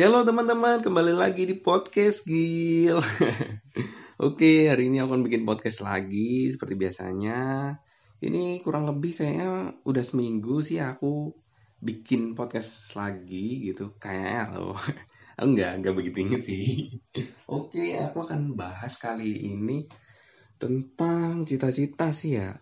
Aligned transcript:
Halo 0.00 0.24
teman-teman, 0.24 0.80
kembali 0.80 1.12
lagi 1.12 1.44
di 1.44 1.60
podcast 1.60 2.24
Gil. 2.24 3.04
Oke, 4.26 4.72
hari 4.72 4.88
ini 4.88 4.96
aku 4.96 5.12
akan 5.12 5.28
bikin 5.28 5.44
podcast 5.44 5.84
lagi 5.84 6.48
seperti 6.48 6.72
biasanya. 6.72 7.76
Ini 8.16 8.64
kurang 8.64 8.88
lebih 8.88 9.20
kayaknya 9.20 9.76
udah 9.84 10.00
seminggu 10.00 10.64
sih 10.64 10.80
aku 10.80 11.36
bikin 11.84 12.32
podcast 12.32 12.96
lagi 12.96 13.68
gitu. 13.68 13.92
Kayaknya 14.00 14.56
loh. 14.56 14.80
Enggak, 15.44 15.76
enggak 15.76 15.92
begitu 15.92 16.24
inget 16.24 16.48
sih. 16.48 16.96
Oke, 17.60 17.92
aku 18.00 18.24
akan 18.24 18.56
bahas 18.56 18.96
kali 18.96 19.52
ini 19.52 19.84
tentang 20.56 21.44
cita-cita 21.44 22.08
sih 22.16 22.40
ya. 22.40 22.56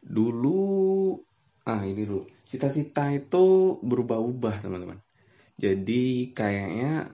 Dulu, 0.00 1.20
ah 1.68 1.84
ini 1.84 2.00
dulu. 2.08 2.24
Cita-cita 2.48 3.12
itu 3.12 3.76
berubah-ubah 3.84 4.64
teman-teman 4.64 5.04
jadi 5.60 6.32
kayaknya 6.32 7.12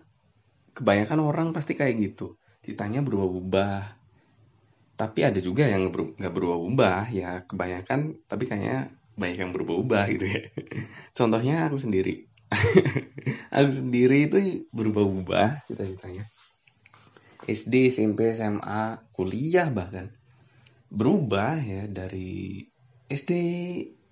kebanyakan 0.71 1.19
orang 1.19 1.49
pasti 1.51 1.75
kayak 1.75 1.99
gitu. 1.99 2.39
Citanya 2.63 3.03
berubah-ubah. 3.03 3.99
Tapi 4.97 5.21
ada 5.27 5.43
juga 5.43 5.67
yang 5.67 5.91
nggak 5.91 6.31
berubah-ubah 6.33 7.11
ya 7.11 7.43
kebanyakan 7.45 8.17
tapi 8.31 8.49
kayaknya 8.49 8.95
banyak 9.19 9.39
yang 9.43 9.53
berubah-ubah 9.53 10.05
gitu 10.15 10.25
ya. 10.31 10.41
Contohnya 11.19 11.67
aku 11.67 11.83
sendiri. 11.83 12.31
aku 13.57 13.71
sendiri 13.75 14.31
itu 14.31 14.39
berubah-ubah 14.71 15.67
cita-citanya. 15.67 16.31
SD, 17.51 17.91
SMP, 17.91 18.31
SMA, 18.31 19.11
kuliah 19.11 19.75
bahkan. 19.75 20.15
Berubah 20.87 21.59
ya 21.59 21.91
dari 21.91 22.63
SD 23.11 23.33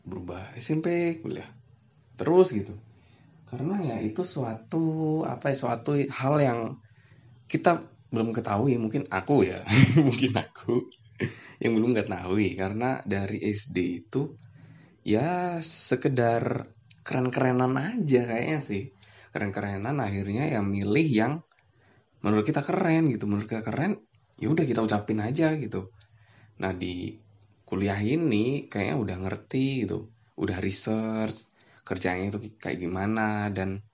berubah 0.03 0.59
SMP 0.59 1.23
kuliah. 1.23 1.49
Terus 2.19 2.51
gitu 2.51 2.75
karena 3.45 3.77
ya 3.81 3.97
itu 4.01 4.25
suatu 4.25 5.23
apa 5.29 5.53
ya 5.53 5.57
suatu 5.57 5.95
hal 6.01 6.35
yang 6.41 6.61
kita 7.47 7.85
belum 8.09 8.33
ketahui. 8.33 8.81
Mungkin 8.81 9.11
aku 9.13 9.45
ya 9.45 9.63
mungkin 10.07 10.33
aku 10.35 10.89
yang 11.61 11.73
belum 11.77 11.93
ketahui. 11.93 12.57
Karena 12.57 13.05
dari 13.05 13.45
SD 13.45 13.77
itu 14.07 14.33
ya 15.05 15.61
sekedar 15.61 16.73
keren-kerenan 17.05 17.77
aja 17.77 18.21
kayaknya 18.25 18.61
sih. 18.65 18.83
Keren-kerenan 19.31 20.01
akhirnya 20.01 20.49
yang 20.49 20.65
milih 20.71 21.09
yang 21.11 21.33
menurut 22.25 22.49
kita 22.49 22.65
keren 22.65 23.13
gitu. 23.13 23.29
Menurut 23.29 23.47
kita 23.47 23.61
keren 23.61 24.01
ya 24.41 24.49
udah 24.51 24.65
kita 24.65 24.81
ucapin 24.81 25.21
aja 25.21 25.53
gitu. 25.61 25.93
Nah 26.65 26.73
di 26.73 27.13
kuliah 27.69 28.01
ini 28.01 28.73
kayaknya 28.73 28.97
udah 28.97 29.17
ngerti 29.21 29.85
gitu. 29.85 30.09
Udah 30.35 30.59
research 30.59 31.54
kerjanya 31.85 32.33
itu 32.33 32.39
kayak 32.57 32.81
gimana 32.81 33.53
dan 33.53 33.85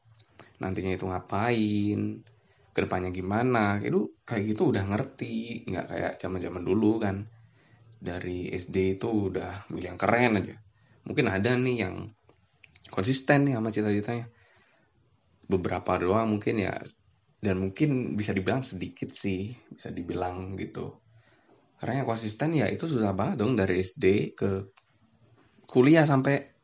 nantinya 0.62 0.94
itu 0.94 1.04
ngapain 1.10 2.22
ke 2.70 2.78
depannya 2.86 3.10
gimana 3.10 3.82
itu 3.82 4.14
kayak 4.22 4.54
gitu 4.54 4.70
udah 4.70 4.84
ngerti 4.94 5.66
nggak 5.66 5.86
kayak 5.90 6.12
zaman 6.22 6.40
zaman 6.40 6.62
dulu 6.62 7.02
kan. 7.02 7.26
Dari 8.00 8.48
SD 8.56 8.96
itu 8.96 9.28
udah 9.28 9.68
milih 9.68 9.92
yang 9.92 10.00
keren 10.00 10.40
aja. 10.40 10.56
Mungkin 11.04 11.28
ada 11.28 11.52
nih 11.52 11.76
yang 11.84 12.08
konsisten 12.88 13.44
nih 13.44 13.60
sama 13.60 13.68
cita-citanya. 13.68 14.24
Beberapa 15.44 16.00
doang 16.00 16.38
mungkin 16.38 16.64
ya. 16.64 16.80
Dan 17.40 17.60
mungkin 17.60 18.16
bisa 18.16 18.32
dibilang 18.32 18.64
sedikit 18.64 19.12
sih 19.12 19.52
bisa 19.68 19.92
dibilang 19.92 20.56
gitu. 20.56 20.96
Karena 21.76 22.04
yang 22.04 22.08
konsisten 22.08 22.56
ya 22.56 22.72
itu 22.72 22.88
susah 22.88 23.12
banget 23.12 23.44
dong 23.44 23.56
dari 23.56 23.84
SD 23.84 24.36
ke 24.36 24.50
kuliah 25.68 26.08
sampai 26.08 26.59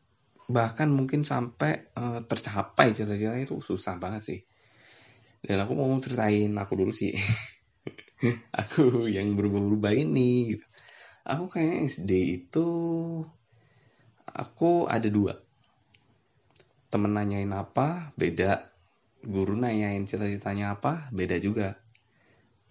bahkan 0.46 0.86
mungkin 0.86 1.26
sampai 1.26 1.90
uh, 1.98 2.22
tercapai 2.22 2.94
cita-citanya 2.94 3.46
itu 3.46 3.58
susah 3.58 3.98
banget 3.98 4.22
sih. 4.22 4.40
Dan 5.42 5.62
aku 5.62 5.74
mau 5.74 5.90
ceritain 5.98 6.50
aku 6.54 6.72
dulu 6.78 6.92
sih. 6.94 7.14
Aku 8.64 9.04
yang 9.12 9.36
berubah-ubah 9.36 9.92
ini 9.92 10.56
gitu. 10.56 10.64
Aku 11.28 11.52
kayak 11.52 11.84
SD 11.90 12.10
itu 12.40 12.66
aku 14.24 14.88
ada 14.88 15.04
dua. 15.12 15.36
Temen 16.88 17.12
nanyain 17.12 17.52
apa 17.52 18.16
beda. 18.16 18.64
Guru 19.20 19.58
nanyain 19.58 20.08
cita-citanya 20.08 20.80
apa 20.80 21.12
beda 21.12 21.36
juga. 21.36 21.76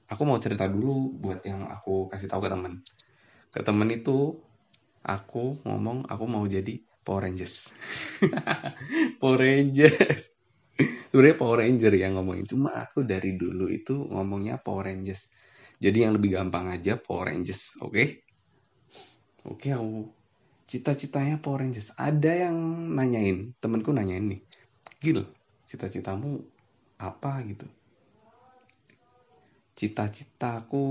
Aku 0.09 0.25
mau 0.25 0.41
cerita 0.41 0.65
dulu 0.65 1.13
buat 1.13 1.45
yang 1.45 1.69
aku 1.69 2.09
kasih 2.09 2.25
tahu 2.25 2.47
ke 2.47 2.49
temen. 2.49 2.73
Ke 3.53 3.61
temen 3.61 3.89
itu 3.93 4.41
aku 5.05 5.61
ngomong 5.61 6.09
aku 6.09 6.25
mau 6.25 6.41
jadi 6.49 6.81
Power 7.05 7.29
Rangers. 7.29 7.69
Power 9.21 9.37
Rangers. 9.37 10.33
Sebenarnya 11.13 11.37
Power 11.39 11.63
Ranger 11.63 11.93
yang 11.95 12.19
ngomongin. 12.19 12.43
Cuma 12.49 12.75
aku 12.75 13.05
dari 13.05 13.37
dulu 13.39 13.71
itu 13.71 13.95
ngomongnya 13.95 14.59
Power 14.59 14.91
Rangers. 14.91 15.29
Jadi 15.79 16.03
yang 16.03 16.17
lebih 16.17 16.35
gampang 16.35 16.73
aja 16.73 16.99
Power 16.99 17.31
Rangers. 17.31 17.79
Oke? 17.79 17.93
Okay? 17.93 18.07
Oke, 19.45 19.69
okay, 19.69 19.71
aku 19.77 20.09
cita-citanya 20.65 21.37
Power 21.37 21.61
Rangers. 21.61 21.93
Ada 21.95 22.49
yang 22.49 22.57
nanyain, 22.97 23.53
temenku 23.61 23.93
nanyain 23.93 24.25
nih. 24.25 24.41
Gil, 24.99 25.23
cita-citamu 25.69 26.41
apa 26.97 27.45
gitu? 27.45 27.69
Cita-citaku 29.77 30.83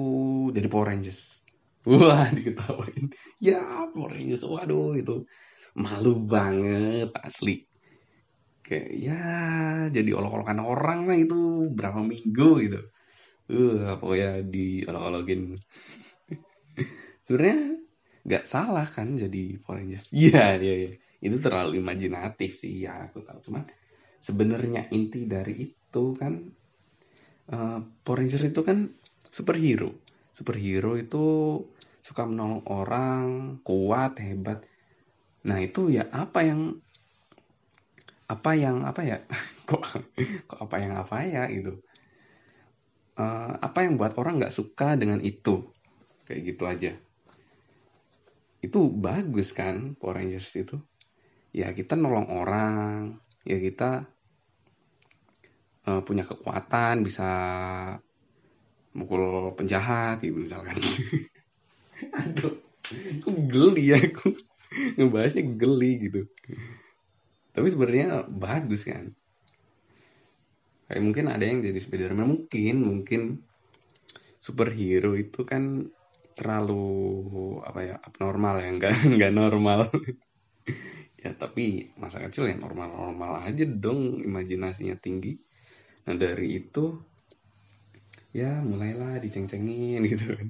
jadi 0.55 0.71
Power 0.71 0.95
Rangers. 0.95 1.43
Wah, 1.91 2.31
diketawain. 2.33 3.13
Ya, 3.43 3.61
Power 3.91 4.15
Rangers. 4.15 4.47
Waduh, 4.47 4.97
itu 4.97 5.27
malu 5.75 6.23
banget 6.23 7.11
asli. 7.19 7.67
Kayak 8.65 8.89
ya 8.97 9.23
jadi 9.93 10.11
olok-olokan 10.17 10.61
orang 10.65 11.05
lah 11.05 11.19
itu 11.19 11.69
berapa 11.75 12.01
minggu 12.01 12.51
gitu. 12.65 12.81
Uh 13.45 14.01
pokoknya 14.01 14.41
di 14.49 14.81
olok-olokin 14.89 15.53
sebenarnya 17.29 17.77
nggak 18.25 18.45
salah 18.49 18.89
kan 18.89 19.21
jadi 19.21 19.61
Power 19.61 19.85
Rangers. 19.85 20.09
Iya 20.17 20.57
iya 20.57 20.75
iya. 20.81 20.91
Itu 21.21 21.37
terlalu 21.43 21.83
imajinatif 21.83 22.63
sih 22.63 22.89
ya 22.89 23.11
aku 23.11 23.21
tahu. 23.21 23.45
Cuman 23.45 23.69
sebenarnya 24.17 24.89
inti 24.89 25.29
dari 25.29 25.69
itu 25.69 26.05
kan 26.17 26.33
uh, 27.53 27.79
Power 28.01 28.25
Rangers 28.25 28.49
itu 28.49 28.61
kan 28.65 28.89
superhero. 29.29 29.93
Superhero 30.33 30.97
itu 30.97 31.25
suka 32.05 32.25
menolong 32.29 32.65
orang 32.69 33.25
kuat 33.65 34.21
hebat 34.21 34.65
Nah 35.45 35.59
itu 35.61 35.93
ya 35.93 36.09
apa 36.09 36.41
yang 36.45 36.61
apa 38.25 38.51
yang 38.57 38.89
apa 38.89 39.01
ya 39.05 39.17
kok 39.69 39.85
kok 40.49 40.59
apa 40.61 40.77
yang 40.81 40.93
apa 40.97 41.17
ya 41.25 41.45
gitu. 41.53 41.81
Uh, 43.15 43.55
apa 43.63 43.87
yang 43.87 43.95
buat 43.95 44.19
orang 44.19 44.43
nggak 44.43 44.55
suka 44.55 44.99
dengan 44.99 45.23
itu? 45.23 45.71
Kayak 46.27 46.41
gitu 46.51 46.63
aja. 46.67 46.93
Itu 48.65 48.91
bagus 48.91 49.55
kan 49.55 49.95
Power 49.95 50.19
Rangers 50.19 50.51
itu? 50.57 50.81
Ya 51.55 51.71
kita 51.71 51.95
nolong 51.95 52.27
orang 52.33 52.75
ya 53.47 53.61
kita 53.61 54.09
uh, 55.87 56.01
punya 56.03 56.27
kekuatan 56.27 57.07
bisa 57.07 57.29
mukul 58.97 59.53
penjahat 59.55 60.25
gitu 60.25 60.43
misalkan. 60.43 60.75
Aduh 62.19 62.65
aku 62.91 63.31
geli 63.49 63.95
ya 63.95 63.99
aku 64.01 64.37
ngebahasnya 64.99 65.45
geli 65.55 66.11
gitu. 66.11 66.21
Tapi 67.55 67.67
sebenarnya 67.71 68.27
bagus 68.27 68.87
kan. 68.87 69.15
Kayak 70.91 71.03
mungkin 71.03 71.27
ada 71.31 71.45
yang 71.47 71.63
jadi 71.63 71.79
Spiderman. 71.81 72.27
Mungkin 72.29 72.77
mungkin 72.83 73.23
superhero 74.43 75.17
itu 75.17 75.47
kan 75.47 75.89
terlalu 76.35 76.85
apa 77.63 77.81
ya 77.81 77.97
abnormal 78.03 78.61
ya. 78.61 78.69
Enggak 78.69 78.93
enggak 79.07 79.33
normal. 79.41 79.89
Ya 81.25 81.33
tapi 81.33 81.95
masa 81.97 82.21
kecil 82.21 82.53
ya 82.53 82.57
normal 82.59 82.93
normal 82.93 83.49
aja 83.49 83.65
dong 83.65 84.21
imajinasinya 84.21 84.99
tinggi. 85.01 85.41
Nah 86.05 86.15
dari 86.21 86.61
itu 86.61 87.01
ya 88.35 88.61
mulailah 88.61 89.23
diceng-cengin 89.23 90.05
gitu 90.11 90.37
kan. 90.37 90.49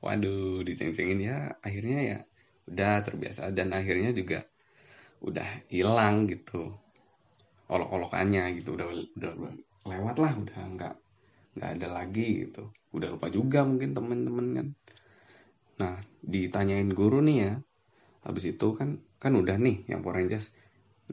Waduh 0.00 0.64
diceng-cengin 0.64 1.20
ya. 1.20 1.60
Akhirnya 1.60 1.98
ya 2.00 2.18
udah 2.70 2.94
terbiasa. 3.06 3.50
Dan 3.56 3.74
akhirnya 3.74 4.10
juga 4.14 4.38
udah 5.28 5.48
hilang 5.72 6.30
gitu. 6.32 6.74
Olok-olokannya 7.70 8.42
gitu. 8.58 8.74
Udah 8.78 8.86
udah 9.18 9.32
lewat 9.90 10.16
lah 10.22 10.32
udah 10.42 10.58
nggak 10.76 10.94
nggak 11.58 11.70
ada 11.78 11.88
lagi 11.90 12.46
gitu. 12.46 12.70
Udah 12.96 13.08
lupa 13.14 13.28
juga 13.30 13.62
mungkin 13.66 13.90
temen-temen 13.96 14.46
kan. 14.58 14.68
Nah 15.80 15.94
ditanyain 16.22 16.90
guru 16.94 17.18
nih 17.24 17.38
ya. 17.46 17.52
Habis 18.26 18.44
itu 18.54 18.66
kan 18.78 19.00
kan 19.22 19.32
udah 19.34 19.56
nih 19.58 19.76
yang 19.90 20.00
Power 20.04 20.16
Rangers. 20.18 20.46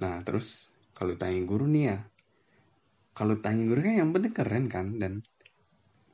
Nah 0.01 0.21
terus 0.25 0.69
kalau 0.95 1.13
ditanyain 1.15 1.47
guru 1.49 1.65
nih 1.69 1.83
ya. 1.93 1.97
Kalau 3.17 3.35
tanya 3.41 3.63
guru 3.69 3.79
kan 3.81 3.95
yang 4.01 4.09
penting 4.13 4.33
keren 4.37 4.65
kan. 4.69 4.87
Dan 5.01 5.13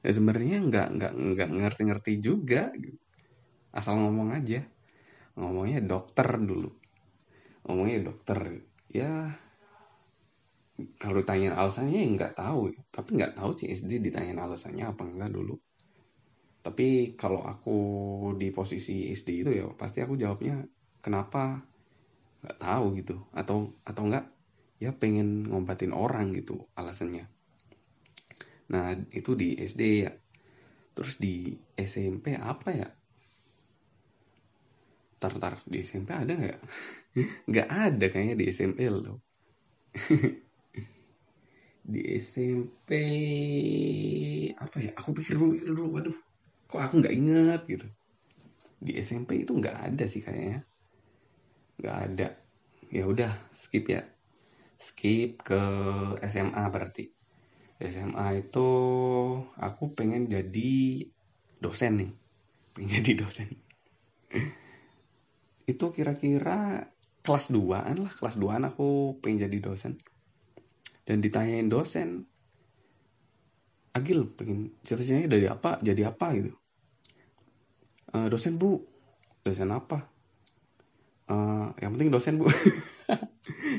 ya 0.03 0.11
sebenarnya 0.11 0.57
nggak 0.67 0.87
nggak 0.99 1.13
nggak 1.15 1.49
ngerti-ngerti 1.59 2.13
juga 2.19 2.71
gitu. 2.75 2.99
asal 3.73 3.97
ngomong 3.99 4.29
aja 4.37 4.61
ngomongnya 5.37 5.81
dokter 5.81 6.27
dulu. 6.37 6.69
Ngomongnya 7.65 8.11
dokter. 8.11 8.39
Ya 8.93 9.33
kalau 10.97 11.21
ditanya 11.21 11.57
alasannya 11.57 11.99
ya 12.01 12.07
nggak 12.09 12.33
tahu. 12.37 12.73
Tapi 12.89 13.09
nggak 13.17 13.35
tahu 13.37 13.51
sih 13.57 13.69
SD 13.69 14.01
ditanya 14.01 14.45
alasannya 14.45 14.85
apa 14.85 15.03
enggak 15.05 15.31
dulu. 15.33 15.55
Tapi 16.63 17.17
kalau 17.19 17.43
aku 17.43 17.77
di 18.39 18.49
posisi 18.55 19.11
SD 19.11 19.29
itu 19.43 19.51
ya 19.51 19.67
pasti 19.75 19.99
aku 19.99 20.15
jawabnya 20.15 20.63
kenapa? 21.03 21.61
Nggak 22.45 22.57
tahu 22.59 22.85
gitu. 22.99 23.15
Atau 23.33 23.77
atau 23.83 24.03
enggak 24.05 24.25
ya 24.81 24.91
pengen 24.91 25.47
ngobatin 25.47 25.95
orang 25.95 26.33
gitu 26.35 26.67
alasannya. 26.77 27.29
Nah 28.69 28.97
itu 29.13 29.33
di 29.33 29.57
SD 29.57 29.81
ya. 30.05 30.11
Terus 30.93 31.17
di 31.17 31.57
SMP 31.73 32.37
apa 32.37 32.69
ya 32.69 32.85
tar 35.23 35.33
tar 35.39 35.55
di 35.63 35.79
SMP 35.79 36.11
ada 36.11 36.33
nggak? 36.35 36.59
Nggak 37.49 37.67
ada 37.71 38.05
kayaknya 38.11 38.35
di 38.35 38.45
SMP 38.51 38.79
loh. 38.91 39.23
Di 41.83 42.15
SMP 42.15 42.91
apa 44.55 44.79
ya? 44.79 44.91
Aku 44.95 45.11
pikir 45.11 45.35
dulu 45.35 45.51
pikir 45.59 45.67
dulu. 45.75 45.83
Waduh 45.99 46.17
kok 46.71 46.79
aku 46.79 47.03
nggak 47.03 47.15
ingat 47.15 47.61
gitu. 47.67 47.87
Di 48.79 48.95
SMP 49.03 49.43
itu 49.43 49.51
nggak 49.51 49.91
ada 49.91 50.05
sih 50.07 50.23
kayaknya. 50.23 50.63
Nggak 51.79 51.97
ada. 52.07 52.27
Ya 52.87 53.03
udah 53.03 53.35
skip 53.51 53.91
ya. 53.91 54.07
Skip 54.79 55.43
ke 55.43 55.61
SMA 56.23 56.63
berarti. 56.71 57.11
SMA 57.83 58.47
itu 58.47 58.69
aku 59.59 59.83
pengen 59.91 60.31
jadi 60.31 61.03
dosen 61.59 61.93
nih. 61.99 62.11
Pengen 62.73 62.89
jadi 63.03 63.11
dosen 63.27 63.51
itu 65.63 65.85
kira-kira 65.95 66.87
kelas 67.23 67.49
2an 67.49 67.95
lah. 68.03 68.13
Kelas 68.13 68.35
2an 68.35 68.67
aku 68.67 69.17
pengen 69.23 69.47
jadi 69.47 69.57
dosen. 69.63 69.99
Dan 71.03 71.19
ditanyain 71.19 71.67
dosen 71.67 72.27
Agil 73.93 74.25
pengen 74.33 74.73
cita-citanya 74.81 75.29
dari 75.29 75.45
apa? 75.45 75.77
Jadi 75.77 76.01
apa? 76.01 76.33
gitu. 76.33 76.49
E, 78.09 78.17
dosen 78.25 78.57
bu. 78.57 78.81
Dosen 79.45 79.69
apa? 79.69 80.09
E, 81.29 81.35
yang 81.77 81.93
penting 81.93 82.09
dosen 82.09 82.41
bu. 82.41 82.49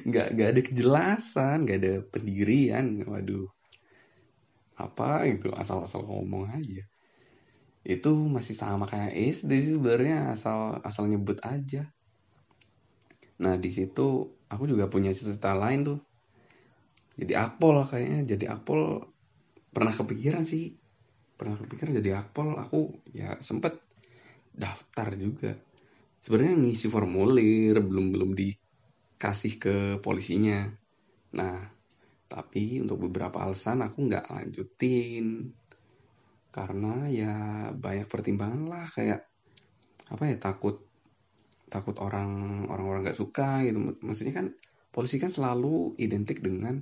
Nggak 0.07 0.27
nggak 0.37 0.49
ada 0.55 0.61
kejelasan 0.61 1.67
nggak 1.67 1.79
ada 1.83 1.95
pendirian. 2.15 3.03
Waduh. 3.03 3.51
Apa 4.79 5.27
gitu 5.27 5.51
asal-asal 5.51 6.07
ngomong 6.07 6.47
aja 6.47 6.85
itu 7.85 8.11
masih 8.17 8.57
sama 8.57 8.89
kayak 8.89 9.13
SD 9.13 9.51
sih 9.61 9.73
sebenarnya 9.77 10.33
asal 10.33 10.81
asal 10.81 11.05
nyebut 11.05 11.37
aja. 11.45 11.85
Nah 13.45 13.61
di 13.61 13.69
situ 13.69 14.25
aku 14.49 14.65
juga 14.65 14.89
punya 14.89 15.13
cita-cita 15.13 15.53
lain 15.53 15.81
tuh. 15.85 16.01
Jadi 17.21 17.37
akpol 17.37 17.85
kayaknya 17.85 18.21
jadi 18.35 18.57
akpol 18.57 19.05
pernah 19.69 19.93
kepikiran 19.93 20.49
sih. 20.49 20.73
Pernah 21.37 21.61
kepikiran 21.61 22.01
jadi 22.01 22.25
akpol 22.25 22.57
aku 22.57 23.05
ya 23.13 23.37
sempet 23.45 23.77
daftar 24.57 25.13
juga. 25.21 25.53
Sebenarnya 26.25 26.57
ngisi 26.57 26.89
formulir 26.89 27.77
belum 27.85 28.17
belum 28.17 28.31
dikasih 28.33 29.55
ke 29.61 29.77
polisinya. 30.01 30.73
Nah 31.37 31.61
tapi 32.25 32.81
untuk 32.81 33.13
beberapa 33.13 33.45
alasan 33.45 33.85
aku 33.85 34.09
nggak 34.09 34.27
lanjutin 34.33 35.53
karena 36.55 37.11
ya 37.11 37.35
banyak 37.75 38.07
pertimbangan 38.07 38.71
lah 38.71 38.87
kayak 38.87 39.27
apa 40.07 40.23
ya 40.31 40.37
takut 40.39 40.87
takut 41.67 41.99
orang 41.99 42.63
orang 42.71 42.87
orang 42.87 43.01
nggak 43.03 43.19
suka 43.19 43.67
gitu. 43.67 43.99
Maksudnya 43.99 44.35
kan 44.39 44.47
polisi 44.95 45.19
kan 45.19 45.35
selalu 45.35 45.99
identik 45.99 46.39
dengan 46.39 46.79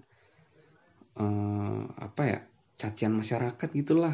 uh, 1.16 1.88
apa 1.96 2.22
ya 2.28 2.38
cacian 2.76 3.16
masyarakat 3.16 3.68
gitulah. 3.72 4.12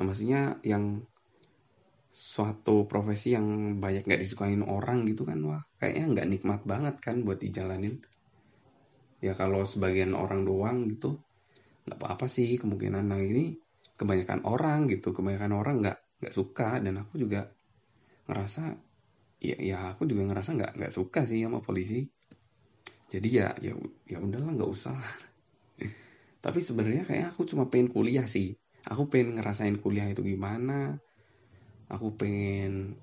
Nah 0.00 0.02
maksudnya 0.08 0.56
yang 0.64 1.04
suatu 2.12 2.88
profesi 2.88 3.36
yang 3.36 3.76
banyak 3.76 4.08
nggak 4.08 4.20
disukain 4.24 4.64
orang 4.64 5.08
gitu 5.08 5.24
kan 5.24 5.40
wah 5.44 5.64
kayaknya 5.80 6.04
nggak 6.16 6.28
nikmat 6.32 6.60
banget 6.64 6.96
kan 7.04 7.20
buat 7.28 7.44
dijalanin. 7.44 8.00
Ya 9.20 9.36
kalau 9.36 9.68
sebagian 9.68 10.16
orang 10.16 10.48
doang 10.48 10.88
gitu 10.88 11.20
nggak 11.84 12.00
apa-apa 12.00 12.24
sih 12.32 12.56
kemungkinan. 12.56 13.12
Nah 13.12 13.20
ini 13.20 13.61
kebanyakan 14.02 14.42
orang 14.42 14.90
gitu 14.90 15.14
kebanyakan 15.14 15.52
orang 15.54 15.74
nggak 15.78 15.98
nggak 16.18 16.34
suka 16.34 16.82
dan 16.82 17.06
aku 17.06 17.22
juga 17.22 17.46
ngerasa 18.26 18.62
ya 19.42 19.56
ya 19.58 19.78
aku 19.94 20.06
juga 20.06 20.22
ngerasa 20.30 20.50
nggak 20.54 20.72
nggak 20.78 20.92
suka 20.94 21.20
sih 21.26 21.42
sama 21.42 21.58
polisi. 21.62 22.06
Jadi 23.10 23.28
ya 23.28 23.54
ya 23.58 23.74
ya 24.06 24.18
udahlah 24.22 24.50
nggak 24.54 24.70
usah. 24.70 24.98
Tapi 26.44 26.60
sebenarnya 26.62 27.02
kayak 27.06 27.26
aku 27.34 27.46
cuma 27.50 27.66
pengen 27.70 27.90
kuliah 27.90 28.26
sih. 28.26 28.54
Aku 28.86 29.06
pengen 29.06 29.38
ngerasain 29.38 29.78
kuliah 29.78 30.06
itu 30.10 30.22
gimana. 30.26 30.98
Aku 31.90 32.14
pengen 32.18 32.98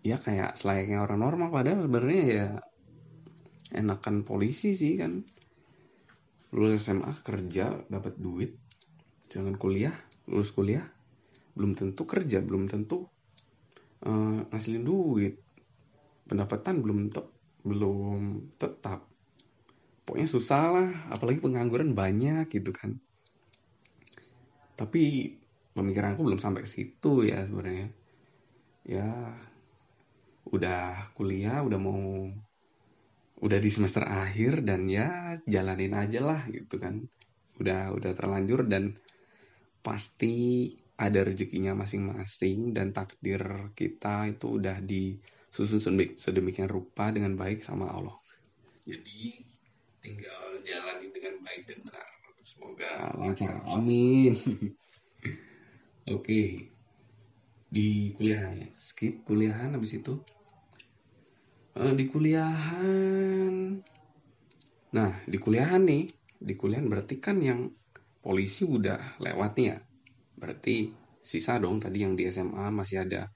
ya 0.00 0.16
kayak 0.16 0.56
selayaknya 0.56 1.04
orang 1.04 1.20
normal. 1.20 1.48
Padahal 1.52 1.84
sebenarnya 1.84 2.24
ya 2.24 2.46
enakan 3.72 4.22
polisi 4.28 4.76
sih 4.76 5.00
kan. 5.00 5.24
Lulus 6.52 6.84
SMA 6.88 7.12
kerja 7.24 7.84
dapat 7.88 8.14
duit. 8.20 8.58
Jangan 9.30 9.54
kuliah 9.54 9.94
lulus 10.30 10.54
kuliah 10.54 10.86
belum 11.58 11.74
tentu 11.74 12.06
kerja 12.06 12.38
belum 12.40 12.70
tentu 12.70 13.10
uh, 14.06 14.40
ngasilin 14.48 14.84
duit. 14.84 15.34
Pendapatan 16.24 16.78
belum 16.80 17.10
te 17.10 17.22
belum 17.66 18.54
tetap. 18.56 19.04
Pokoknya 20.06 20.28
susah 20.30 20.64
lah 20.72 20.90
apalagi 21.10 21.42
pengangguran 21.42 21.92
banyak 21.92 22.48
gitu 22.48 22.70
kan. 22.70 22.96
Tapi 24.78 25.34
pemikiranku 25.74 26.24
belum 26.24 26.40
sampai 26.40 26.64
ke 26.64 26.70
situ 26.70 27.26
ya 27.26 27.44
sebenarnya. 27.44 27.88
Ya 28.86 29.08
udah 30.50 31.12
kuliah 31.14 31.60
udah 31.62 31.78
mau 31.78 32.30
udah 33.40 33.58
di 33.60 33.70
semester 33.72 34.04
akhir 34.04 34.64
dan 34.64 34.88
ya 34.88 35.36
jalanin 35.44 35.98
aja 35.98 36.22
lah 36.22 36.40
gitu 36.48 36.80
kan. 36.80 37.04
Udah 37.60 37.92
udah 37.92 38.16
terlanjur 38.16 38.64
dan 38.70 38.96
pasti 39.80 40.68
ada 41.00 41.24
rezekinya 41.24 41.72
masing-masing 41.72 42.76
dan 42.76 42.92
takdir 42.92 43.40
kita 43.72 44.28
itu 44.28 44.60
udah 44.60 44.84
disusun 44.84 45.80
sedemikian 46.20 46.68
rupa 46.68 47.08
dengan 47.08 47.40
baik 47.40 47.64
sama 47.64 47.88
Allah. 47.88 48.20
Jadi 48.84 49.40
tinggal 50.04 50.60
jalani 50.60 51.08
dengan 51.08 51.40
baik 51.40 51.64
dan 51.64 51.78
benar. 51.88 52.08
Semoga 52.40 53.12
lancar. 53.16 53.64
Amin. 53.64 54.32
Oke. 56.08 56.20
Okay. 56.20 56.48
di 57.70 58.10
kuliahan 58.18 58.66
ya? 58.66 58.68
Skip 58.82 59.22
kuliahan 59.22 59.78
habis 59.78 59.94
itu? 59.94 60.18
Uh, 61.78 61.94
di 61.94 62.10
kuliahan. 62.10 63.78
Nah 64.90 65.12
di 65.22 65.38
kuliahan 65.38 65.86
nih 65.86 66.10
di 66.40 66.54
kuliahan 66.58 66.90
berarti 66.90 67.22
kan 67.22 67.38
yang 67.38 67.70
polisi 68.20 68.68
udah 68.68 69.20
lewat 69.20 69.50
nih 69.56 69.66
ya. 69.72 69.78
Berarti 70.36 70.76
sisa 71.20 71.56
dong 71.60 71.80
tadi 71.80 72.04
yang 72.04 72.16
di 72.16 72.28
SMA 72.28 72.68
masih 72.72 73.04
ada 73.04 73.28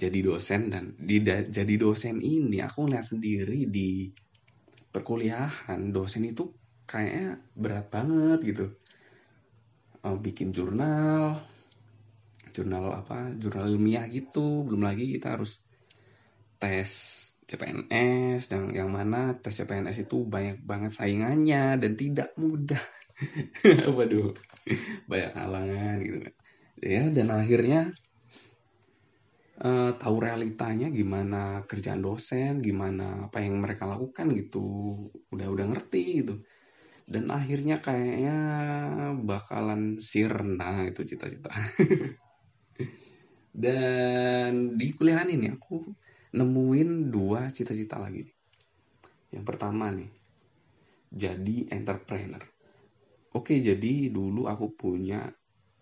jadi 0.00 0.20
dosen 0.24 0.72
dan 0.72 0.84
di 0.96 1.20
da, 1.20 1.44
jadi 1.44 1.74
dosen 1.76 2.24
ini 2.24 2.64
aku 2.64 2.88
lihat 2.88 3.04
sendiri 3.04 3.68
di 3.68 4.08
perkuliahan 4.90 5.92
dosen 5.92 6.24
itu 6.26 6.50
kayaknya 6.88 7.38
berat 7.54 7.86
banget 7.92 8.38
gitu. 8.42 8.66
Uh, 10.00 10.16
bikin 10.16 10.56
jurnal 10.56 11.44
jurnal 12.50 12.90
apa 13.04 13.30
jurnal 13.36 13.70
ilmiah 13.70 14.08
gitu. 14.08 14.64
Belum 14.66 14.88
lagi 14.88 15.10
kita 15.14 15.36
harus 15.38 15.60
tes 16.56 16.90
CPNS 17.50 18.46
dan 18.46 18.70
yang 18.70 18.94
mana 18.94 19.34
tes 19.36 19.52
CPNS 19.52 20.06
itu 20.06 20.22
banyak 20.22 20.62
banget 20.62 20.94
saingannya 20.94 21.76
dan 21.82 21.92
tidak 21.98 22.30
mudah 22.38 22.80
waduh 23.96 24.32
banyak 25.10 25.32
halangan 25.36 25.96
gitu 26.04 26.18
kan 26.24 26.34
ya 26.80 27.02
dan 27.12 27.28
akhirnya 27.28 27.92
uh, 29.60 29.92
tahu 29.96 30.16
realitanya 30.24 30.88
gimana 30.88 31.64
kerjaan 31.68 32.00
dosen, 32.00 32.64
gimana 32.64 33.28
apa 33.28 33.44
yang 33.44 33.60
mereka 33.60 33.84
lakukan 33.84 34.32
gitu, 34.32 34.64
udah 35.32 35.48
udah 35.48 35.66
ngerti 35.70 36.24
gitu. 36.24 36.34
Dan 37.10 37.26
akhirnya 37.28 37.82
kayaknya 37.82 38.36
bakalan 39.26 39.98
sirna 39.98 40.86
itu 40.86 41.02
cita-cita. 41.04 41.50
Dan 43.50 44.78
di 44.78 44.94
kuliah 44.94 45.26
ini 45.26 45.50
aku 45.50 45.90
nemuin 46.38 47.10
dua 47.10 47.50
cita-cita 47.50 47.98
lagi. 47.98 48.22
Yang 49.34 49.44
pertama 49.46 49.90
nih, 49.90 50.10
jadi 51.10 51.74
entrepreneur. 51.74 52.46
Oke, 53.30 53.62
jadi 53.62 54.10
dulu 54.10 54.50
aku 54.50 54.74
punya, 54.74 55.30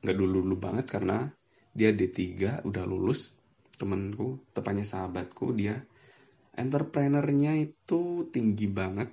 nggak 0.04 0.16
dulu-dulu 0.16 0.60
banget 0.60 0.84
karena 0.84 1.32
dia 1.72 1.96
D3 1.96 2.60
udah 2.66 2.84
lulus 2.84 3.32
temenku 3.78 4.42
tepatnya 4.50 4.82
sahabatku 4.82 5.54
dia 5.54 5.78
entrepreneurnya 6.58 7.54
itu 7.56 8.26
tinggi 8.34 8.66
banget. 8.66 9.08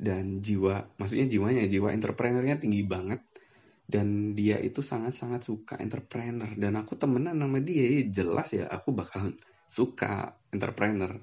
Dan 0.00 0.40
jiwa 0.40 0.96
maksudnya 0.96 1.28
jiwanya 1.28 1.68
jiwa 1.68 1.92
entrepreneurnya 1.92 2.56
tinggi 2.56 2.82
banget. 2.82 3.20
Dan 3.90 4.32
dia 4.32 4.56
itu 4.58 4.80
sangat-sangat 4.80 5.44
suka 5.44 5.74
entrepreneur. 5.78 6.48
Dan 6.56 6.80
aku 6.80 6.96
temenan 6.96 7.36
sama 7.36 7.60
dia 7.60 8.00
jelas 8.08 8.50
ya 8.56 8.66
aku 8.66 8.96
bakal 8.96 9.36
suka 9.70 10.34
entrepreneur 10.50 11.20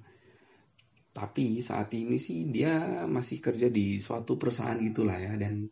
tapi 1.17 1.57
saat 1.65 1.89
ini 1.97 2.21
sih 2.21 2.45
dia 2.45 2.77
masih 3.09 3.41
kerja 3.41 3.73
di 3.73 3.97
suatu 3.97 4.37
perusahaan 4.37 4.77
gitulah 4.77 5.17
ya 5.17 5.33
dan 5.33 5.65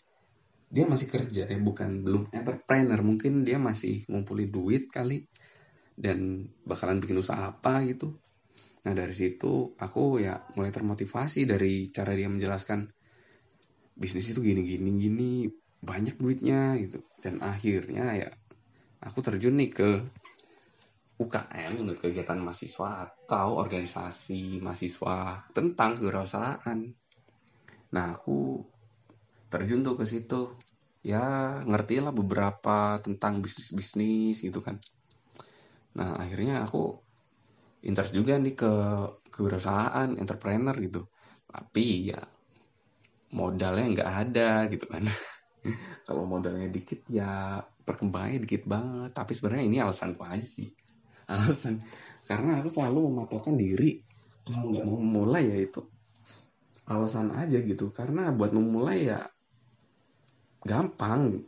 dia 0.73 0.89
masih 0.89 1.05
kerja 1.05 1.45
ya 1.45 1.59
bukan 1.61 2.01
belum 2.01 2.33
entrepreneur. 2.33 2.97
Mungkin 3.05 3.45
dia 3.45 3.61
masih 3.61 4.09
ngumpulin 4.09 4.49
duit 4.49 4.89
kali 4.89 5.29
dan 5.93 6.49
bakalan 6.65 6.97
bikin 6.97 7.21
usaha 7.21 7.53
apa 7.53 7.85
gitu. 7.85 8.17
Nah 8.89 8.93
dari 8.97 9.13
situ 9.13 9.77
aku 9.77 10.17
ya 10.17 10.41
mulai 10.57 10.73
termotivasi 10.73 11.45
dari 11.45 11.93
cara 11.93 12.17
dia 12.17 12.25
menjelaskan 12.25 12.89
bisnis 13.93 14.33
itu 14.33 14.41
gini 14.41 14.65
gini 14.65 14.89
gini 14.97 15.31
banyak 15.85 16.17
duitnya 16.17 16.73
gitu. 16.81 17.05
Dan 17.21 17.45
akhirnya 17.45 18.17
ya 18.17 18.29
aku 18.97 19.21
terjun 19.21 19.61
nih 19.61 19.69
ke 19.69 19.89
UKM 21.15 21.79
untuk 21.79 22.03
kegiatan 22.03 22.36
mahasiswa 22.36 23.07
atau 23.07 23.55
organisasi 23.55 24.60
mahasiswa 24.60 25.48
tentang 25.55 25.95
kewirausahaan. 25.95 26.79
Nah, 27.95 28.07
aku 28.12 28.60
terjun 29.48 29.79
tuh 29.79 29.95
ke 29.95 30.03
situ. 30.03 30.51
Ya, 31.05 31.24
ngerti 31.63 32.03
lah 32.03 32.12
beberapa 32.12 33.00
tentang 33.00 33.39
bisnis-bisnis 33.39 34.43
gitu 34.43 34.60
kan. 34.60 34.81
Nah, 35.95 36.19
akhirnya 36.19 36.67
aku 36.67 37.00
interest 37.88 38.12
juga 38.12 38.36
nih 38.36 38.55
ke 38.57 38.72
kewirausahaan, 39.31 40.19
entrepreneur 40.19 40.75
gitu. 40.84 41.07
Tapi 41.48 42.12
ya 42.12 42.19
modalnya 43.31 43.86
nggak 43.95 44.12
ada 44.12 44.50
gitu 44.67 44.84
kan. 44.91 45.07
Kalau 46.05 46.27
modalnya 46.27 46.67
dikit 46.67 47.07
ya 47.07 47.63
perkembangannya 47.63 48.43
dikit 48.43 48.67
banget. 48.67 49.15
Tapi 49.15 49.31
sebenarnya 49.31 49.63
ini 49.63 49.77
alasanku 49.79 50.19
aja 50.27 50.43
sih 50.43 50.67
alasan. 51.29 51.82
Karena 52.25 52.62
aku 52.62 52.70
selalu 52.74 53.00
mematokkan 53.10 53.55
diri 53.58 54.01
kalau 54.46 54.74
nggak 54.74 54.86
mau 54.86 54.98
memulai 55.01 55.44
ya 55.50 55.58
itu. 55.62 55.82
Alasan 56.86 57.34
aja 57.34 57.58
gitu. 57.62 57.89
Karena 57.89 58.29
buat 58.34 58.53
memulai 58.53 59.10
ya 59.10 59.25
gampang. 60.65 61.46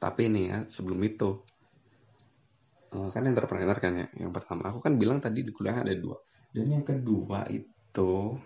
Tapi 0.00 0.22
nih 0.32 0.44
ya 0.48 0.58
sebelum 0.68 1.00
itu 1.04 1.44
eh, 2.96 3.08
kan 3.12 3.22
entrepreneur 3.28 3.76
kan 3.76 3.92
ya 4.00 4.06
yang 4.16 4.32
pertama. 4.32 4.72
Aku 4.72 4.80
kan 4.80 4.96
bilang 4.96 5.20
tadi 5.20 5.44
di 5.44 5.52
kuliah 5.52 5.84
ada 5.84 5.92
dua. 5.92 6.16
Dan 6.50 6.66
yang 6.66 6.84
kedua 6.84 7.46
itu 7.52 8.36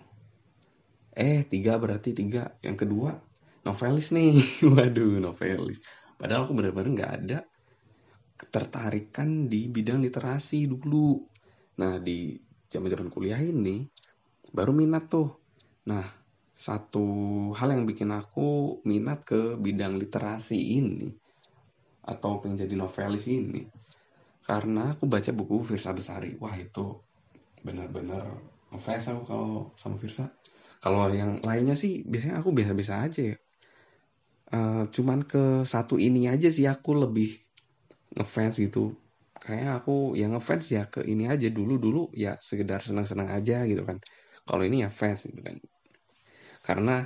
eh 1.14 1.46
tiga 1.46 1.78
berarti 1.78 2.10
tiga. 2.10 2.54
Yang 2.62 2.86
kedua 2.86 3.10
novelis 3.62 4.10
nih. 4.10 4.34
Waduh 4.74 5.22
novelis. 5.22 5.78
Padahal 6.18 6.46
aku 6.46 6.54
benar-benar 6.54 6.90
nggak 6.94 7.12
ada 7.22 7.38
ketertarikan 8.34 9.46
di 9.46 9.70
bidang 9.70 10.02
literasi 10.02 10.66
dulu. 10.66 11.22
Nah, 11.80 11.98
di 12.02 12.34
zaman-zaman 12.70 13.10
kuliah 13.10 13.38
ini 13.38 13.86
baru 14.50 14.74
minat 14.74 15.10
tuh. 15.10 15.30
Nah, 15.90 16.06
satu 16.54 17.06
hal 17.58 17.74
yang 17.74 17.84
bikin 17.86 18.14
aku 18.14 18.78
minat 18.86 19.26
ke 19.26 19.58
bidang 19.58 19.98
literasi 19.98 20.58
ini 20.78 21.10
atau 22.04 22.38
pengen 22.38 22.68
jadi 22.68 22.74
novelis 22.76 23.26
ini 23.26 23.64
karena 24.44 24.92
aku 24.92 25.08
baca 25.08 25.32
buku 25.32 25.64
Firsa 25.64 25.96
Besari. 25.96 26.36
Wah, 26.36 26.52
itu 26.54 27.00
benar-benar 27.64 28.28
ngefans 28.70 29.08
aku 29.08 29.22
kalau 29.24 29.52
sama 29.74 29.96
Firsa. 29.96 30.28
Kalau 30.84 31.08
yang 31.08 31.40
lainnya 31.40 31.72
sih 31.72 32.04
biasanya 32.04 32.44
aku 32.44 32.52
biasa-biasa 32.52 32.94
aja 33.08 33.22
ya. 33.32 33.36
Uh, 34.54 34.84
cuman 34.92 35.24
ke 35.24 35.64
satu 35.64 35.96
ini 35.96 36.28
aja 36.28 36.52
sih 36.52 36.68
aku 36.68 36.92
lebih 36.92 37.40
ngefans 38.14 38.58
gitu. 38.62 38.94
Kayak 39.44 39.84
aku 39.84 40.16
yang 40.16 40.32
ngefans 40.38 40.72
ya 40.72 40.88
ke 40.88 41.04
ini 41.04 41.28
aja 41.28 41.50
dulu 41.50 41.76
dulu 41.76 42.02
ya 42.14 42.38
sekedar 42.40 42.80
senang-senang 42.80 43.28
aja 43.28 43.66
gitu 43.66 43.82
kan. 43.84 43.98
Kalau 44.44 44.62
ini 44.64 44.84
ya 44.86 44.90
fans 44.92 45.26
gitu 45.28 45.40
kan. 45.42 45.56
Karena 46.64 47.04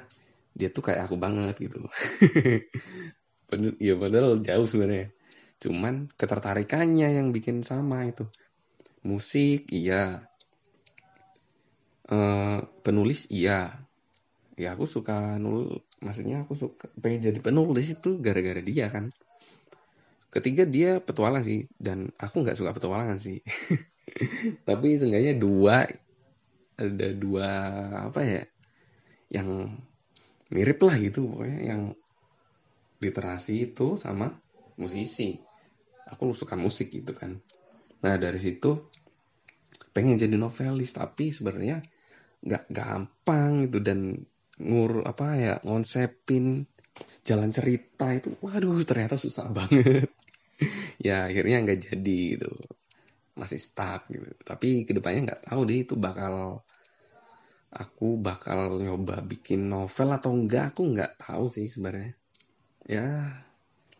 dia 0.55 0.69
tuh 0.71 0.83
kayak 0.87 1.11
aku 1.11 1.17
banget 1.19 1.57
gitu. 1.59 1.83
Ya 3.81 3.97
padahal 3.97 4.45
jauh 4.45 4.69
sebenarnya. 4.69 5.09
Cuman 5.57 6.12
ketertarikannya 6.21 7.17
yang 7.17 7.33
bikin 7.33 7.65
sama 7.65 8.05
itu. 8.05 8.29
Musik 9.00 9.73
iya. 9.73 10.29
Uh, 12.05 12.61
penulis 12.85 13.25
iya. 13.33 13.88
Ya 14.61 14.77
aku 14.77 14.85
suka 14.85 15.41
nul 15.41 15.81
maksudnya 16.05 16.45
aku 16.45 16.55
suka 16.61 16.93
pengen 17.00 17.33
jadi 17.33 17.41
penulis 17.41 17.88
itu 17.88 18.21
gara-gara 18.21 18.61
dia 18.61 18.93
kan 18.93 19.09
ketiga 20.28 20.64
dia 20.68 21.00
petualang 21.00 21.44
sih. 21.44 21.68
Dan 21.76 22.12
aku 22.16 22.44
nggak 22.44 22.58
suka 22.58 22.73
petualangan 22.76 23.18
sih. 23.20 23.40
Tapi 24.68 24.99
seenggaknya 24.99 25.37
dua 25.37 25.85
ada 26.78 27.08
dua 27.11 27.50
apa 28.06 28.20
ya 28.23 28.42
yang 29.28 29.75
mirip 30.52 30.78
lah 30.85 30.97
gitu 31.00 31.28
pokoknya. 31.28 31.61
Yang 31.75 31.82
literasi 32.99 33.73
itu 33.73 34.00
sama 34.00 34.32
musisi. 34.78 35.37
Aku 36.08 36.32
suka 36.32 36.56
musik 36.56 36.92
gitu 36.92 37.12
kan. 37.12 37.37
Nah 38.00 38.14
dari 38.16 38.40
situ 38.40 38.88
pengen 39.92 40.14
jadi 40.14 40.38
novelis 40.38 40.94
tapi 40.94 41.35
sebenarnya 41.35 41.82
nggak 42.38 42.70
gampang 42.70 43.66
itu 43.66 43.82
dan 43.82 44.14
ngur 44.62 45.02
apa 45.02 45.26
ya 45.35 45.54
ngonsepin 45.66 46.66
jalan 47.26 47.50
cerita 47.50 48.11
itu 48.14 48.35
waduh 48.42 48.78
ternyata 48.87 49.18
susah 49.18 49.50
banget 49.50 50.06
ya 50.99 51.31
akhirnya 51.31 51.62
nggak 51.64 51.81
jadi 51.90 52.19
gitu. 52.37 52.50
Masih 53.38 53.59
stuck 53.62 54.11
gitu. 54.11 54.26
Tapi 54.43 54.83
ke 54.83 54.93
depannya 54.93 55.35
nggak 55.35 55.43
tahu 55.47 55.61
deh 55.64 55.78
itu 55.87 55.95
bakal 55.95 56.67
aku 57.71 58.19
bakal 58.19 58.81
nyoba 58.81 59.23
bikin 59.23 59.71
novel 59.71 60.09
atau 60.11 60.35
enggak 60.35 60.75
aku 60.75 60.83
nggak 60.90 61.23
tahu 61.23 61.47
sih 61.47 61.71
sebenarnya. 61.71 62.19
Ya 62.88 63.07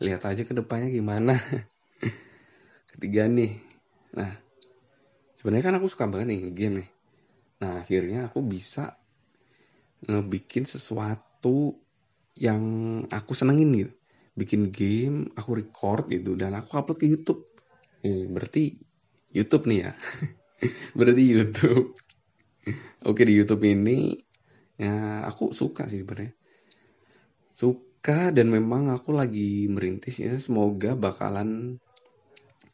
lihat 0.03 0.27
aja 0.27 0.43
ke 0.43 0.55
depannya 0.55 0.91
gimana. 0.91 1.39
Ketiga 2.91 3.31
nih. 3.31 3.63
Nah 4.19 4.33
sebenarnya 5.39 5.65
kan 5.71 5.77
aku 5.79 5.87
suka 5.87 6.11
banget 6.11 6.35
nih 6.35 6.41
game 6.51 6.75
nih. 6.83 6.91
Nah 7.63 7.73
akhirnya 7.83 8.27
aku 8.27 8.43
bisa 8.43 8.99
ngebikin 10.07 10.63
sesuatu 10.63 11.75
yang 12.39 12.63
aku 13.11 13.35
senengin 13.35 13.71
gitu 13.75 13.98
bikin 14.39 14.71
game 14.71 15.35
aku 15.35 15.59
record 15.59 16.07
gitu 16.07 16.39
dan 16.39 16.55
aku 16.55 16.79
upload 16.79 16.99
ke 17.03 17.07
YouTube. 17.11 17.51
Eh, 18.07 18.31
berarti 18.31 18.79
YouTube 19.35 19.67
nih 19.67 19.79
ya? 19.83 19.93
Berarti 20.99 21.23
YouTube. 21.23 21.95
Oke 23.07 23.23
di 23.23 23.35
YouTube 23.35 23.63
ini 23.67 24.15
ya 24.79 25.27
aku 25.27 25.51
suka 25.51 25.91
sih 25.91 26.03
sebenarnya. 26.03 26.35
Suka 27.55 28.31
dan 28.31 28.51
memang 28.51 28.95
aku 28.95 29.11
lagi 29.15 29.67
merintis 29.67 30.23
ya 30.23 30.35
semoga 30.39 30.95
bakalan 30.95 31.83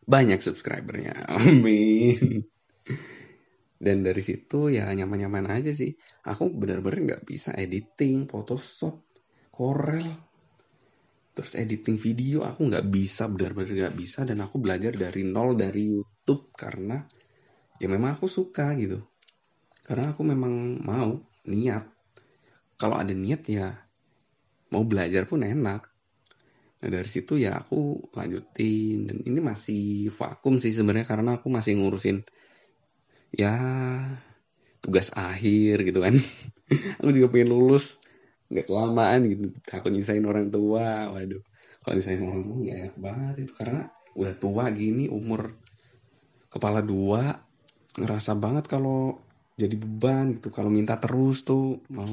banyak 0.04 0.40
subscribernya. 0.40 1.25
Amin. 1.40 2.44
Dan 3.75 4.00
dari 4.00 4.23
situ 4.25 4.73
ya 4.73 4.88
nyaman-nyaman 4.92 5.61
aja 5.61 5.73
sih. 5.73 5.92
Aku 6.25 6.52
benar-benar 6.52 7.00
nggak 7.00 7.25
bisa 7.28 7.52
editing 7.56 8.28
Photoshop 8.28 9.04
Corel 9.52 10.34
terus 11.35 11.59
editing 11.59 11.99
video 11.99 12.47
aku 12.47 12.71
nggak 12.71 12.87
bisa 12.87 13.26
benar-benar 13.26 13.91
nggak 13.91 13.99
bisa 13.99 14.23
dan 14.23 14.38
aku 14.47 14.62
belajar 14.62 14.95
dari 14.95 15.26
nol 15.26 15.59
dari 15.59 15.91
YouTube 15.91 16.55
karena 16.55 17.03
ya 17.83 17.91
memang 17.91 18.14
aku 18.17 18.31
suka 18.31 18.71
gitu. 18.79 19.03
Karena 19.85 20.14
aku 20.14 20.23
memang 20.25 20.81
mau 20.81 21.19
niat. 21.50 21.85
Kalau 22.79 22.97
ada 22.97 23.11
niat 23.12 23.43
ya 23.50 23.75
mau 24.71 24.87
belajar 24.87 25.26
pun 25.26 25.43
enak. 25.43 25.83
Nah 26.81 26.88
dari 26.88 27.11
situ 27.11 27.37
ya 27.37 27.59
aku 27.59 28.11
lanjutin 28.14 29.11
dan 29.11 29.19
ini 29.26 29.41
masih 29.43 30.14
vakum 30.14 30.62
sih 30.62 30.71
sebenarnya 30.71 31.05
karena 31.05 31.31
aku 31.43 31.50
masih 31.50 31.76
ngurusin 31.76 32.23
ya 33.35 33.59
tugas 34.79 35.11
akhir 35.12 35.83
gitu 35.83 35.99
kan. 35.99 36.14
Aku 37.03 37.12
juga 37.12 37.29
pengen 37.29 37.53
lulus 37.53 38.00
nggak 38.54 38.70
kelamaan 38.70 39.20
gitu. 39.26 39.50
Takut 39.66 39.90
nyusahin 39.90 40.23
orang 40.30 40.46
tua. 40.49 41.11
Waduh. 41.11 41.42
Kalau 41.82 41.94
nyusahin 41.99 42.23
orang 42.23 42.42
tua 42.46 42.56
nggak 42.62 42.76
enak 42.78 42.96
banget 43.02 43.34
itu. 43.42 43.52
Karena 43.58 43.82
udah 44.14 44.34
tua 44.38 44.64
gini 44.70 45.11
umur 45.11 45.58
kepala 46.46 46.78
dua 46.78 47.42
ngerasa 47.99 48.38
banget 48.38 48.70
kalau 48.70 49.18
jadi 49.58 49.75
beban 49.75 50.38
gitu. 50.38 50.54
Kalau 50.54 50.70
minta 50.70 51.02
terus 51.02 51.42
tuh 51.42 51.82
mau. 51.90 52.06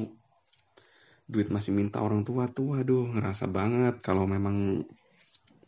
Duit 1.31 1.47
masih 1.47 1.71
minta 1.71 2.03
orang 2.03 2.27
tua 2.27 2.51
tuh 2.51 2.75
waduh 2.75 3.07
ngerasa 3.07 3.47
banget 3.47 4.03
kalau 4.03 4.27
memang 4.27 4.83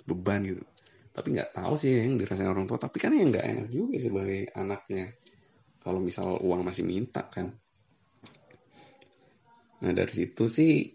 beban 0.04 0.44
gitu. 0.44 0.66
Tapi 1.14 1.38
nggak 1.38 1.56
tahu 1.56 1.78
sih 1.78 1.94
yang 1.94 2.18
dirasain 2.18 2.50
orang 2.50 2.66
tua. 2.66 2.82
Tapi 2.82 2.98
kan 2.98 3.14
yang 3.14 3.30
nggak 3.32 3.46
enak 3.46 3.68
juga 3.70 3.96
sebagai 4.02 4.50
anaknya. 4.58 5.14
Kalau 5.80 6.04
misal 6.04 6.36
uang 6.42 6.68
masih 6.68 6.84
minta 6.84 7.24
kan 7.32 7.54
Nah 9.84 9.92
dari 9.92 10.14
situ 10.14 10.48
sih 10.48 10.88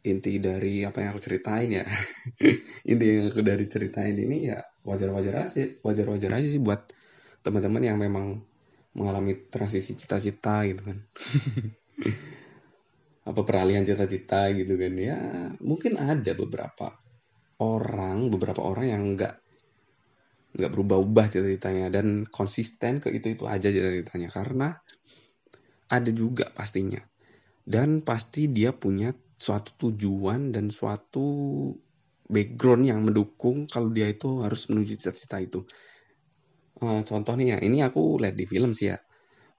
inti 0.00 0.40
dari 0.40 0.82
apa 0.82 1.04
yang 1.04 1.14
aku 1.14 1.22
ceritain 1.22 1.70
ya. 1.70 1.84
inti 2.90 3.04
yang 3.06 3.30
aku 3.30 3.40
dari 3.46 3.64
ceritain 3.70 4.16
ini 4.16 4.50
ya 4.50 4.58
wajar-wajar 4.82 5.46
aja, 5.46 5.62
wajar-wajar 5.84 6.30
aja 6.34 6.48
sih 6.50 6.62
buat 6.62 6.90
teman-teman 7.46 7.82
yang 7.84 7.98
memang 8.00 8.42
mengalami 8.96 9.46
transisi 9.46 9.94
cita-cita 9.94 10.66
gitu 10.66 10.82
kan. 10.82 10.98
apa 13.30 13.40
peralihan 13.44 13.84
cita-cita 13.84 14.48
gitu 14.56 14.74
kan 14.80 14.94
ya 14.96 15.18
mungkin 15.60 16.00
ada 16.00 16.32
beberapa 16.32 16.96
orang 17.60 18.32
beberapa 18.32 18.64
orang 18.64 18.86
yang 18.88 19.02
nggak 19.14 19.34
nggak 20.56 20.70
berubah-ubah 20.72 21.26
cita-citanya 21.30 21.92
dan 21.92 22.26
konsisten 22.26 22.98
ke 22.98 23.12
itu 23.14 23.38
itu 23.38 23.44
aja 23.46 23.68
cita-citanya 23.70 24.28
karena 24.32 24.68
ada 25.92 26.10
juga 26.10 26.50
pastinya 26.50 26.98
dan 27.64 28.00
pasti 28.04 28.48
dia 28.50 28.72
punya 28.72 29.12
suatu 29.40 29.88
tujuan 29.88 30.52
dan 30.52 30.68
suatu 30.68 31.26
background 32.30 32.84
yang 32.86 33.00
mendukung 33.02 33.66
kalau 33.66 33.90
dia 33.90 34.06
itu 34.12 34.44
harus 34.44 34.68
menuju 34.68 35.00
cita-cita 35.00 35.40
itu. 35.42 35.64
Uh, 36.80 37.04
contoh 37.04 37.36
nih 37.36 37.56
ya 37.56 37.58
ini 37.60 37.84
aku 37.84 38.20
lihat 38.20 38.36
di 38.36 38.44
film 38.44 38.76
sih 38.76 38.92
ya. 38.92 38.98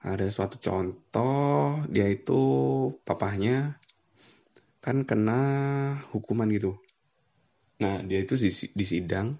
Ada 0.02 0.26
suatu 0.34 0.58
contoh 0.58 1.82
dia 1.86 2.10
itu 2.10 2.40
papahnya 3.06 3.78
kan 4.82 5.06
kena 5.06 5.42
hukuman 6.10 6.50
gitu. 6.50 6.74
Nah 7.78 8.02
dia 8.02 8.22
itu 8.22 8.34
di, 8.34 8.50
di 8.50 8.86
sidang 8.86 9.38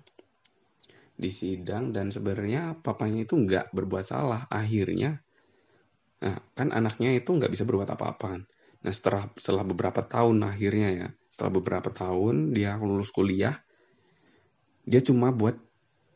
di 1.19 1.31
sidang 1.31 1.95
dan 1.95 2.11
sebenarnya 2.11 2.83
papanya 2.83 3.27
itu 3.27 3.35
nggak 3.39 3.75
berbuat 3.75 4.07
salah. 4.07 4.47
Akhirnya 4.51 5.23
nah 6.23 6.39
kan 6.55 6.71
anaknya 6.71 7.19
itu 7.19 7.35
nggak 7.35 7.51
bisa 7.51 7.67
berbuat 7.67 7.91
apa-apa 7.99 8.27
kan 8.39 8.43
nah 8.83 8.93
setelah 8.95 9.27
setelah 9.35 9.67
beberapa 9.67 10.07
tahun 10.07 10.47
akhirnya 10.47 10.89
ya 10.95 11.09
setelah 11.35 11.53
beberapa 11.59 11.91
tahun 11.91 12.55
dia 12.55 12.79
lulus 12.79 13.11
kuliah 13.11 13.59
dia 14.87 15.03
cuma 15.03 15.35
buat 15.35 15.59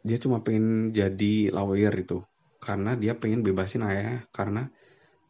dia 0.06 0.18
cuma 0.22 0.46
pengen 0.46 0.94
jadi 0.94 1.50
lawyer 1.50 1.90
itu 1.98 2.22
karena 2.62 2.94
dia 2.94 3.18
pengen 3.18 3.42
bebasin 3.42 3.82
ayah 3.82 4.22
karena 4.30 4.70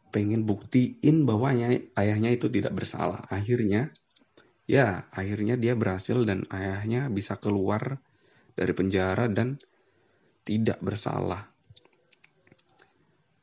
pengen 0.09 0.47
buktiin 0.47 1.27
bahwa 1.27 1.51
ayah, 1.51 1.77
ayahnya 1.99 2.33
itu 2.33 2.47
tidak 2.47 2.73
bersalah. 2.73 3.27
Akhirnya, 3.27 3.91
ya 4.65 5.07
akhirnya 5.11 5.59
dia 5.59 5.75
berhasil 5.75 6.17
dan 6.23 6.47
ayahnya 6.49 7.11
bisa 7.11 7.37
keluar 7.37 7.99
dari 8.57 8.73
penjara 8.73 9.27
dan 9.29 9.59
tidak 10.47 10.79
bersalah. 10.79 11.51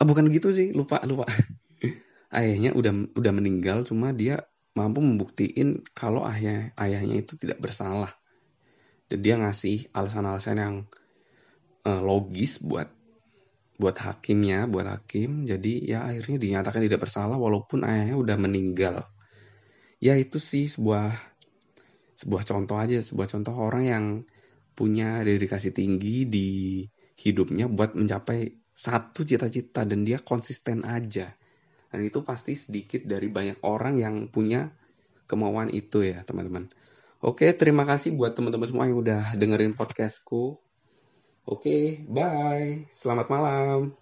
Oh, 0.02 0.06
bukan 0.06 0.26
gitu 0.30 0.50
sih, 0.50 0.74
lupa 0.74 1.02
lupa. 1.06 1.24
ayahnya 2.38 2.74
udah 2.74 3.14
udah 3.14 3.32
meninggal, 3.32 3.86
cuma 3.86 4.10
dia 4.10 4.42
mampu 4.74 4.98
membuktiin 4.98 5.86
kalau 5.94 6.26
ayah 6.26 6.74
ayahnya 6.74 7.22
itu 7.22 7.38
tidak 7.38 7.62
bersalah. 7.62 8.10
Dan 9.06 9.22
dia 9.22 9.38
ngasih 9.38 9.94
alasan-alasan 9.94 10.56
yang 10.58 10.76
uh, 11.86 12.02
logis 12.02 12.58
buat 12.58 12.90
buat 13.78 13.94
hakimnya, 13.98 14.66
buat 14.66 14.86
hakim. 14.86 15.46
Jadi 15.46 15.86
ya 15.86 16.06
akhirnya 16.06 16.38
dinyatakan 16.42 16.82
tidak 16.82 17.06
bersalah 17.06 17.38
walaupun 17.38 17.86
ayahnya 17.86 18.18
udah 18.18 18.36
meninggal. 18.38 19.06
Ya 20.02 20.18
itu 20.18 20.42
sih 20.42 20.66
sebuah 20.66 21.14
sebuah 22.18 22.42
contoh 22.46 22.76
aja, 22.78 22.98
sebuah 22.98 23.30
contoh 23.30 23.54
orang 23.54 23.84
yang 23.86 24.04
punya 24.74 25.22
dedikasi 25.22 25.70
tinggi 25.70 26.26
di 26.26 26.48
hidupnya 27.14 27.70
buat 27.70 27.94
mencapai 27.94 28.63
satu 28.74 29.22
cita-cita 29.22 29.86
dan 29.86 30.02
dia 30.02 30.18
konsisten 30.20 30.82
aja. 30.82 31.30
Dan 31.94 32.00
itu 32.02 32.26
pasti 32.26 32.58
sedikit 32.58 33.06
dari 33.06 33.30
banyak 33.30 33.62
orang 33.62 33.94
yang 33.96 34.14
punya 34.26 34.66
kemauan 35.30 35.70
itu 35.70 36.02
ya 36.02 36.26
teman-teman. 36.26 36.66
Oke, 37.24 37.54
terima 37.56 37.88
kasih 37.88 38.12
buat 38.12 38.36
teman-teman 38.36 38.68
semua 38.68 38.84
yang 38.90 39.00
udah 39.00 39.32
dengerin 39.38 39.72
podcastku. 39.72 40.58
Oke, 41.46 42.02
bye. 42.04 42.84
Selamat 42.90 43.30
malam. 43.30 43.96